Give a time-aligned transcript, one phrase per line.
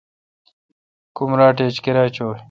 [1.15, 2.31] کمراٹ ایچ کیرا چوں۔